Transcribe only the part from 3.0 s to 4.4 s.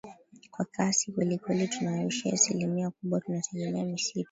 tunategemea misitu